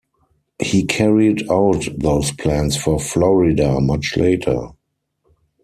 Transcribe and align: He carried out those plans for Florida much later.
He 0.59 0.83
carried 0.83 1.43
out 1.51 1.87
those 1.95 2.31
plans 2.31 2.75
for 2.75 2.99
Florida 2.99 3.79
much 3.79 4.15
later. 4.17 4.69